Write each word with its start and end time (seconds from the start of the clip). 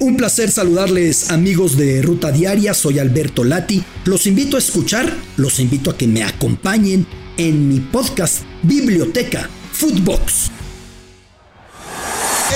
Un 0.00 0.16
placer 0.16 0.48
saludarles 0.52 1.28
amigos 1.32 1.76
de 1.76 2.00
Ruta 2.02 2.30
Diaria, 2.30 2.72
soy 2.72 3.00
Alberto 3.00 3.42
Lati. 3.42 3.82
Los 4.04 4.28
invito 4.28 4.56
a 4.56 4.60
escuchar, 4.60 5.12
los 5.36 5.58
invito 5.58 5.90
a 5.90 5.98
que 5.98 6.06
me 6.06 6.22
acompañen 6.22 7.04
en 7.36 7.68
mi 7.68 7.80
podcast 7.80 8.44
Biblioteca 8.62 9.50
Footbox. 9.72 10.52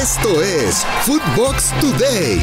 Esto 0.01 0.41
es 0.41 0.85
Footbox 1.05 1.71
Today. 1.81 2.39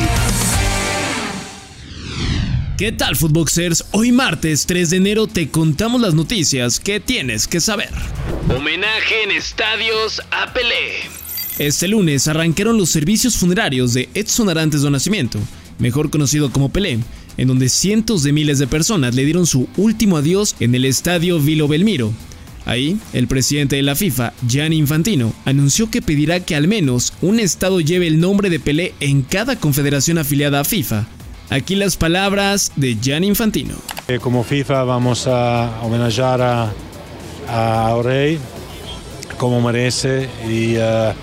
¿Qué 2.77 2.91
tal 2.91 3.15
Footboxers? 3.15 3.85
Hoy 3.91 4.11
martes 4.11 4.65
3 4.65 4.89
de 4.89 4.97
enero 4.97 5.27
te 5.27 5.49
contamos 5.49 6.01
las 6.01 6.13
noticias 6.13 6.81
que 6.81 6.99
tienes 6.99 7.47
que 7.47 7.61
saber. 7.61 7.89
Homenaje 8.53 9.23
en 9.23 9.31
estadios 9.31 10.21
a 10.31 10.53
Pelé. 10.53 11.28
Este 11.59 11.89
lunes 11.89 12.29
arrancaron 12.29 12.77
los 12.77 12.89
servicios 12.89 13.35
funerarios 13.35 13.93
de 13.93 14.07
Edson 14.13 14.47
Arantes 14.47 14.81
do 14.81 14.89
Nacimiento, 14.89 15.39
mejor 15.77 16.09
conocido 16.09 16.53
como 16.53 16.69
Pelé, 16.69 16.99
en 17.35 17.47
donde 17.49 17.67
cientos 17.67 18.23
de 18.23 18.31
miles 18.31 18.59
de 18.59 18.67
personas 18.67 19.13
le 19.13 19.25
dieron 19.25 19.45
su 19.45 19.67
último 19.75 20.15
adiós 20.15 20.55
en 20.61 20.73
el 20.73 20.85
estadio 20.85 21.37
Vilo 21.37 21.67
Belmiro. 21.67 22.13
Ahí, 22.65 22.97
el 23.11 23.27
presidente 23.27 23.75
de 23.75 23.81
la 23.81 23.95
FIFA, 23.95 24.31
Gianni 24.47 24.77
Infantino, 24.77 25.33
anunció 25.43 25.91
que 25.91 26.01
pedirá 26.01 26.39
que 26.39 26.55
al 26.55 26.69
menos 26.69 27.11
un 27.21 27.41
estado 27.41 27.81
lleve 27.81 28.07
el 28.07 28.21
nombre 28.21 28.49
de 28.49 28.61
Pelé 28.61 28.93
en 29.01 29.21
cada 29.21 29.57
confederación 29.57 30.17
afiliada 30.17 30.61
a 30.61 30.63
FIFA. 30.63 31.07
Aquí 31.49 31.75
las 31.75 31.97
palabras 31.97 32.71
de 32.77 32.97
Gianni 33.01 33.27
Infantino. 33.27 33.75
Eh, 34.07 34.19
como 34.21 34.45
FIFA 34.45 34.83
vamos 34.83 35.27
a 35.27 35.81
homenajear 35.83 36.41
a, 36.41 36.73
a 37.49 38.01
como 39.37 39.61
merece 39.61 40.29
y 40.47 40.77
uh, 40.77 41.13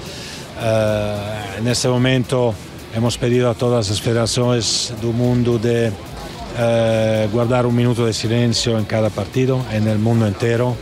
Uh, 0.58 1.58
en 1.58 1.68
este 1.68 1.86
momento 1.88 2.54
hemos 2.94 3.18
pedido 3.18 3.50
a 3.50 3.54
todas 3.54 3.90
las 3.90 4.00
federaciones 4.00 4.94
del 5.02 5.12
mundo 5.12 5.58
de 5.58 5.90
uh, 5.90 7.30
guardar 7.30 7.66
un 7.66 7.76
minuto 7.76 8.06
de 8.06 8.14
silencio 8.14 8.78
en 8.78 8.86
cada 8.86 9.10
partido, 9.10 9.60
en 9.70 9.86
el 9.86 9.98
mundo 9.98 10.26
entero. 10.26 10.74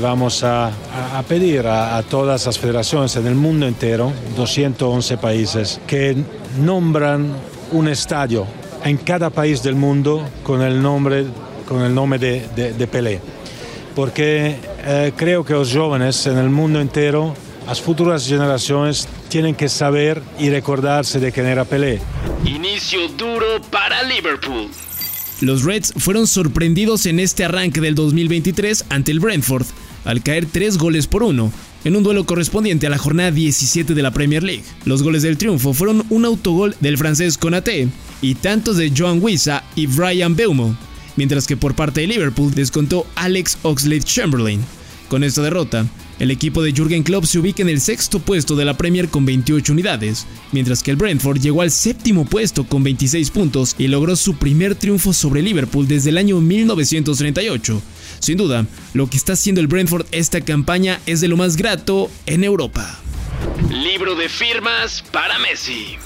Vamos 0.00 0.42
a, 0.42 0.72
pedir 1.28 1.66
a, 1.66 2.02
todas 2.02 2.46
las 2.46 2.58
federaciones 2.58 3.14
en 3.16 3.26
el 3.26 3.34
mundo 3.34 3.66
entero, 3.66 4.10
211 4.36 5.18
países, 5.18 5.80
que 5.86 6.16
nombran 6.58 7.30
un 7.72 7.88
estadio 7.88 8.46
en 8.84 8.96
cada 8.96 9.30
país 9.30 9.62
del 9.62 9.74
mundo 9.74 10.26
con 10.42 10.62
el 10.62 10.80
nombre, 10.80 11.26
con 11.68 11.82
el 11.82 11.94
nombre 11.94 12.18
de, 12.18 12.48
de, 12.56 12.72
de 12.72 12.86
Pelé. 12.86 13.20
Porque 13.94 14.56
eh, 14.84 15.12
creo 15.14 15.44
que 15.44 15.52
los 15.52 15.72
jóvenes 15.72 16.26
en 16.26 16.38
el 16.38 16.48
mundo 16.48 16.80
entero 16.80 17.34
las 17.66 17.80
futuras 17.80 18.26
generaciones 18.26 19.08
tienen 19.28 19.54
que 19.54 19.68
saber 19.68 20.22
y 20.38 20.50
recordarse 20.50 21.20
de 21.20 21.32
quién 21.32 21.46
era 21.46 21.64
Pelé. 21.64 22.00
Inicio 22.44 23.08
duro 23.08 23.60
para 23.70 24.02
Liverpool. 24.02 24.68
Los 25.40 25.64
Reds 25.64 25.92
fueron 25.96 26.26
sorprendidos 26.26 27.06
en 27.06 27.18
este 27.18 27.44
arranque 27.44 27.80
del 27.80 27.94
2023 27.94 28.86
ante 28.90 29.10
el 29.10 29.20
Brentford, 29.20 29.66
al 30.04 30.22
caer 30.22 30.46
tres 30.46 30.78
goles 30.78 31.06
por 31.06 31.22
uno, 31.22 31.52
en 31.84 31.96
un 31.96 32.02
duelo 32.02 32.24
correspondiente 32.24 32.86
a 32.86 32.90
la 32.90 32.98
jornada 32.98 33.30
17 33.30 33.94
de 33.94 34.02
la 34.02 34.12
Premier 34.12 34.42
League. 34.42 34.64
Los 34.84 35.02
goles 35.02 35.22
del 35.22 35.38
triunfo 35.38 35.72
fueron 35.72 36.04
un 36.10 36.24
autogol 36.24 36.76
del 36.80 36.96
francés 36.96 37.38
Konaté 37.38 37.88
y 38.20 38.36
tantos 38.36 38.76
de 38.76 38.92
Joan 38.96 39.20
Wissa 39.20 39.64
y 39.74 39.86
Brian 39.86 40.36
Beumo, 40.36 40.76
mientras 41.16 41.46
que 41.46 41.56
por 41.56 41.74
parte 41.74 42.02
de 42.02 42.06
Liverpool 42.06 42.54
descontó 42.54 43.06
Alex 43.16 43.58
Oxlade-Chamberlain. 43.62 44.60
Con 45.08 45.24
esta 45.24 45.42
derrota, 45.42 45.86
el 46.22 46.30
equipo 46.30 46.62
de 46.62 46.72
Jürgen 46.72 47.02
Klopp 47.02 47.24
se 47.24 47.40
ubica 47.40 47.62
en 47.62 47.68
el 47.68 47.80
sexto 47.80 48.20
puesto 48.20 48.54
de 48.54 48.64
la 48.64 48.76
Premier 48.76 49.08
con 49.08 49.26
28 49.26 49.72
unidades, 49.72 50.24
mientras 50.52 50.80
que 50.80 50.92
el 50.92 50.96
Brentford 50.96 51.40
llegó 51.40 51.62
al 51.62 51.72
séptimo 51.72 52.24
puesto 52.26 52.62
con 52.62 52.84
26 52.84 53.28
puntos 53.32 53.74
y 53.76 53.88
logró 53.88 54.14
su 54.14 54.36
primer 54.36 54.76
triunfo 54.76 55.12
sobre 55.12 55.42
Liverpool 55.42 55.88
desde 55.88 56.10
el 56.10 56.18
año 56.18 56.40
1938. 56.40 57.82
Sin 58.20 58.38
duda, 58.38 58.66
lo 58.94 59.10
que 59.10 59.16
está 59.16 59.32
haciendo 59.32 59.60
el 59.60 59.66
Brentford 59.66 60.06
esta 60.12 60.40
campaña 60.40 61.00
es 61.06 61.20
de 61.20 61.26
lo 61.26 61.36
más 61.36 61.56
grato 61.56 62.08
en 62.26 62.44
Europa. 62.44 63.00
Libro 63.68 64.14
de 64.14 64.28
firmas 64.28 65.02
para 65.10 65.40
Messi. 65.40 65.96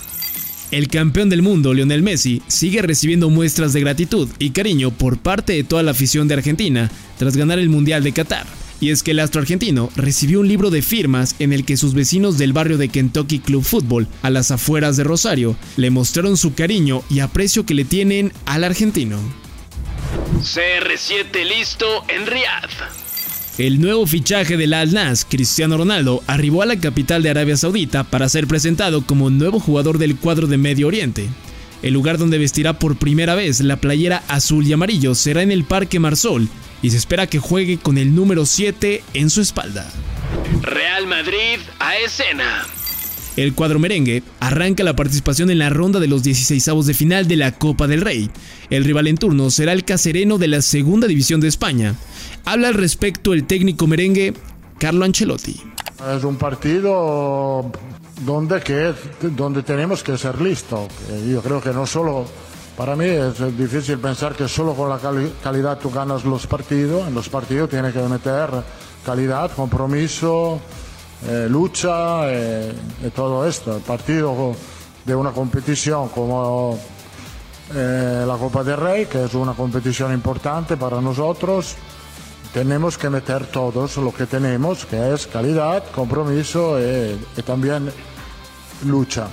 El 0.71 0.89
campeón 0.89 1.29
del 1.29 1.43
mundo, 1.43 1.75
Lionel 1.75 2.03
Messi, 2.03 2.41
sigue 2.49 2.81
recibiendo 2.81 3.29
muestras 3.29 3.75
de 3.75 3.81
gratitud 3.81 4.31
y 4.39 4.49
cariño 4.53 4.93
por 4.93 5.19
parte 5.19 5.53
de 5.53 5.63
toda 5.63 5.83
la 5.83 5.91
afición 5.91 6.27
de 6.27 6.35
Argentina 6.37 6.91
tras 7.19 7.37
ganar 7.37 7.59
el 7.59 7.69
Mundial 7.69 8.03
de 8.03 8.13
Qatar. 8.13 8.47
Y 8.81 8.91
es 8.91 9.03
que 9.03 9.13
el 9.13 9.21
astro 9.21 9.41
argentino 9.41 9.91
recibió 9.97 10.41
un 10.41 10.49
libro 10.49 10.71
de 10.71 10.83
firmas 10.83 11.35
en 11.39 11.53
el 11.53 11.65
que 11.65 11.77
sus 11.77 11.95
vecinos 11.95 12.39
del 12.39 12.53
barrio 12.53 12.79
de 12.79 12.89
Kentucky 12.89 13.39
Club 13.39 13.63
Football, 13.63 14.09
a 14.23 14.31
las 14.31 14.51
afueras 14.51 14.97
de 14.97 15.05
Rosario, 15.05 15.57
le 15.77 15.91
mostraron 15.91 16.37
su 16.37 16.55
cariño 16.55 17.03
y 17.09 17.21
aprecio 17.21 17.65
que 17.65 17.75
le 17.75 17.85
tienen 17.85 18.33
al 18.45 18.65
argentino. 18.65 19.19
CR7 20.41 21.59
listo 21.59 21.87
en 22.09 22.27
Riyadh. 22.27 22.71
El 23.59 23.81
nuevo 23.81 24.07
fichaje 24.07 24.59
del 24.59 24.75
Al 24.75 24.93
Nas, 24.93 25.25
Cristiano 25.25 25.79
Ronaldo, 25.79 26.23
arribó 26.27 26.61
a 26.61 26.67
la 26.67 26.79
capital 26.79 27.23
de 27.23 27.31
Arabia 27.31 27.57
Saudita 27.57 28.05
para 28.05 28.29
ser 28.29 28.47
presentado 28.47 29.07
como 29.07 29.31
nuevo 29.31 29.61
jugador 29.61 29.97
del 29.97 30.17
cuadro 30.17 30.47
de 30.47 30.59
Medio 30.59 30.89
Oriente. 30.89 31.31
El 31.83 31.95
lugar 31.95 32.19
donde 32.19 32.39
vestirá 32.39 32.79
por 32.79 32.97
primera 32.97 33.35
vez 33.35 33.61
la 33.61 33.77
playera 33.77 34.23
azul 34.29 34.67
y 34.67 34.73
amarillo 34.73 35.15
será 35.15 35.43
en 35.43 35.53
el 35.53 35.65
Parque 35.65 36.01
Marsol, 36.01 36.49
y 36.83 36.91
se 36.91 36.97
espera 36.97 37.27
que 37.27 37.39
juegue 37.39 37.79
con 37.79 37.99
el 37.99 38.15
número 38.15 38.47
7 38.47 39.03
en 39.15 39.31
su 39.31 39.41
espalda. 39.41 39.91
Real 40.63 41.07
Madrid 41.07 41.59
a 41.79 41.97
escena. 41.97 42.67
El 43.37 43.53
cuadro 43.53 43.79
merengue 43.79 44.23
arranca 44.41 44.83
la 44.83 44.97
participación 44.97 45.51
en 45.51 45.59
la 45.59 45.69
ronda 45.69 46.01
de 46.01 46.07
los 46.07 46.25
16avos 46.25 46.85
de 46.85 46.95
final 46.95 47.29
de 47.29 47.37
la 47.37 47.53
Copa 47.53 47.87
del 47.87 48.01
Rey. 48.01 48.31
El 48.71 48.85
rival 48.85 49.09
en 49.09 49.19
turno 49.19 49.51
será 49.51 49.75
el 49.75 49.85
Casereno 49.85 50.39
de 50.39 50.49
la 50.49 50.63
Segunda 50.63 51.07
División 51.07 51.41
de 51.41 51.49
España. 51.49 51.95
Habla 52.47 52.69
al 52.69 52.75
respecto 52.75 53.35
el 53.35 53.45
técnico 53.45 53.87
merengue 53.87 54.33
Carlo 54.79 55.05
Ancelotti. 55.05 55.63
Es 56.17 56.25
un 56.25 56.37
partido 56.37 57.71
donde, 58.21 58.61
que, 58.61 58.95
donde 59.23 59.63
tenemos 59.63 60.03
que 60.03 60.19
ser 60.19 60.41
listos. 60.41 60.89
Yo 61.27 61.41
creo 61.43 61.61
que 61.61 61.71
no 61.71 61.87
solo 61.87 62.27
para 62.77 62.95
mí 62.95 63.07
es 63.07 63.57
difícil 63.57 63.99
pensar 63.99 64.35
que 64.35 64.47
solo 64.47 64.75
con 64.75 64.91
la 64.91 64.99
calidad 65.43 65.79
tú 65.79 65.91
ganas 65.91 66.25
los 66.25 66.47
partidos. 66.47 67.09
En 67.09 67.15
los 67.15 67.29
partidos 67.29 67.71
tienes 67.71 67.95
que 67.95 68.03
meter 68.03 68.51
calidad, 69.05 69.51
compromiso, 69.53 70.61
eh, 71.27 71.47
lucha 71.49 72.31
eh, 72.31 72.75
y 73.07 73.11
todo 73.11 73.47
esto. 73.49 73.77
El 73.77 73.83
partido 73.83 74.55
de 75.07 75.15
una 75.15 75.31
competición 75.31 76.11
como 76.11 76.79
eh, 77.75 78.25
la 78.27 78.37
Copa 78.37 78.63
del 78.63 78.77
Rey, 78.77 79.07
que 79.07 79.25
es 79.25 79.33
una 79.33 79.55
competición 79.55 80.13
importante 80.13 80.77
para 80.77 81.01
nosotros, 81.01 81.77
tenemos 82.57 82.97
que 82.97 83.11
meter 83.11 83.45
todos 83.45 83.99
lo 83.99 84.15
que 84.15 84.25
tenemos, 84.25 84.87
que 84.87 85.13
es 85.13 85.27
calidad, 85.27 85.85
compromiso 85.95 86.79
y 86.81 87.43
también 87.43 87.93
lucha. 88.87 89.29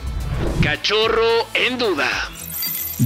Cachorro 0.61 1.47
en 1.53 1.77
duda. 1.77 2.09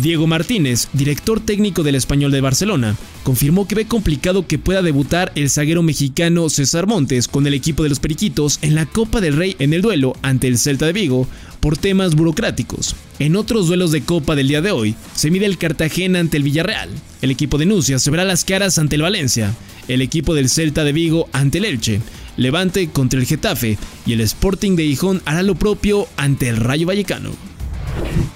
Diego 0.02 0.28
Martínez, 0.28 0.90
director 0.94 1.40
técnico 1.40 1.82
del 1.82 1.96
Español 1.96 2.32
de 2.32 2.42
Barcelona, 2.42 2.96
confirmó 3.24 3.68
que 3.68 3.76
ve 3.76 3.88
complicado 3.88 4.46
que 4.46 4.60
pueda 4.60 4.82
debutar 4.82 5.32
el 5.36 5.50
zaguero 5.50 5.82
mexicano 5.82 6.50
César 6.50 6.88
Montes 6.88 7.28
con 7.28 7.48
el 7.48 7.54
equipo 7.54 7.84
de 7.84 7.90
los 7.90 8.00
Periquitos 8.00 8.60
en 8.62 8.76
la 8.76 8.86
Copa 8.86 9.22
del 9.22 9.36
Rey 9.36 9.56
en 9.60 9.74
el 9.74 9.82
duelo 9.82 10.16
ante 10.22 10.48
el 10.48 10.58
Celta 10.58 10.86
de 10.86 10.94
Vigo 10.94 11.28
por 11.60 11.78
temas 11.78 12.16
burocráticos. 12.16 12.96
En 13.20 13.36
otros 13.36 13.68
duelos 13.68 13.92
de 13.92 14.02
Copa 14.02 14.36
del 14.36 14.48
día 14.48 14.62
de 14.62 14.72
hoy, 14.72 14.96
se 15.16 15.32
mide 15.32 15.46
el 15.46 15.58
Cartagena 15.58 16.20
ante 16.20 16.38
el 16.38 16.44
Villarreal, 16.44 16.90
el 17.22 17.32
equipo 17.32 17.58
de 17.58 17.66
Nucia 17.66 17.98
se 17.98 18.12
verá 18.12 18.24
las 18.24 18.46
caras 18.46 18.78
ante 18.78 18.98
el 18.98 19.02
Valencia, 19.02 19.56
el 19.88 20.02
equipo 20.02 20.36
del 20.36 20.50
Celta 20.50 20.84
de 20.84 20.94
Vigo 20.94 21.28
ante 21.32 21.58
el 21.58 21.66
Elche, 21.66 22.02
Levante 22.38 22.90
contra 22.90 23.20
el 23.20 23.26
Getafe 23.26 23.80
y 24.06 24.14
el 24.14 24.22
Sporting 24.22 24.76
de 24.76 24.84
Gijón 24.84 25.24
hará 25.26 25.42
lo 25.42 25.56
propio 25.56 26.08
ante 26.18 26.50
el 26.50 26.58
Rayo 26.58 26.86
Vallecano. 26.86 27.57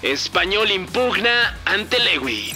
Español 0.04 0.72
impugna 0.72 1.56
ante 1.64 1.98
Lewy. 2.00 2.56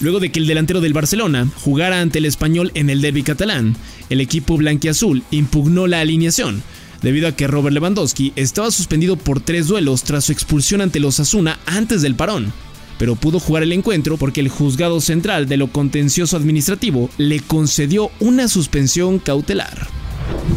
Luego 0.00 0.20
de 0.20 0.32
que 0.32 0.38
el 0.38 0.46
delantero 0.46 0.80
del 0.80 0.94
Barcelona 0.94 1.46
jugara 1.62 2.00
ante 2.00 2.18
el 2.18 2.24
español 2.24 2.70
en 2.74 2.88
el 2.88 3.02
derby 3.02 3.22
catalán, 3.22 3.76
el 4.08 4.22
equipo 4.22 4.56
blanquiazul 4.56 5.22
impugnó 5.30 5.86
la 5.86 6.00
alineación, 6.00 6.62
debido 7.02 7.28
a 7.28 7.32
que 7.32 7.46
Robert 7.46 7.74
Lewandowski 7.74 8.32
estaba 8.36 8.70
suspendido 8.70 9.16
por 9.16 9.40
tres 9.40 9.66
duelos 9.66 10.02
tras 10.02 10.24
su 10.24 10.32
expulsión 10.32 10.80
ante 10.80 10.98
los 10.98 11.20
Asuna 11.20 11.58
antes 11.66 12.00
del 12.00 12.14
parón, 12.14 12.54
pero 12.98 13.16
pudo 13.16 13.38
jugar 13.38 13.64
el 13.64 13.72
encuentro 13.72 14.16
porque 14.16 14.40
el 14.40 14.48
juzgado 14.48 15.02
central 15.02 15.46
de 15.46 15.58
lo 15.58 15.68
contencioso 15.68 16.38
administrativo 16.38 17.10
le 17.18 17.40
concedió 17.40 18.10
una 18.18 18.48
suspensión 18.48 19.18
cautelar. 19.18 19.88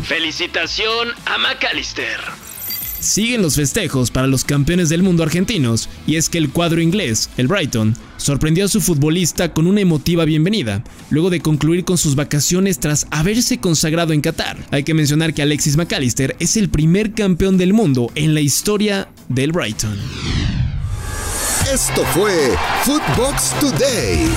Felicitación 0.03 1.09
a 1.25 1.37
McAllister. 1.37 2.40
Siguen 3.01 3.41
los 3.41 3.55
festejos 3.55 4.11
para 4.11 4.27
los 4.27 4.43
campeones 4.43 4.89
del 4.89 5.01
mundo 5.01 5.23
argentinos, 5.23 5.89
y 6.05 6.17
es 6.17 6.29
que 6.29 6.37
el 6.37 6.51
cuadro 6.51 6.81
inglés, 6.81 7.31
el 7.35 7.47
Brighton, 7.47 7.95
sorprendió 8.17 8.65
a 8.65 8.67
su 8.67 8.79
futbolista 8.79 9.53
con 9.53 9.65
una 9.65 9.81
emotiva 9.81 10.23
bienvenida, 10.23 10.83
luego 11.09 11.31
de 11.31 11.41
concluir 11.41 11.83
con 11.83 11.97
sus 11.97 12.15
vacaciones 12.15 12.79
tras 12.79 13.07
haberse 13.09 13.57
consagrado 13.57 14.13
en 14.13 14.21
Qatar. 14.21 14.55
Hay 14.69 14.83
que 14.83 14.93
mencionar 14.93 15.33
que 15.33 15.41
Alexis 15.41 15.77
McAllister 15.77 16.35
es 16.39 16.57
el 16.57 16.69
primer 16.69 17.13
campeón 17.13 17.57
del 17.57 17.73
mundo 17.73 18.11
en 18.13 18.35
la 18.35 18.41
historia 18.41 19.09
del 19.29 19.51
Brighton. 19.51 19.97
Esto 21.73 22.05
fue 22.13 22.55
Footbox 22.83 23.59
Today. 23.59 24.29